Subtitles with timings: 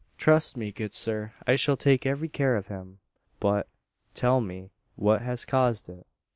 [0.17, 2.97] "Trust me, good sir, I shall take every care of him.
[3.39, 3.67] But
[4.15, 6.07] tell me what has caused it?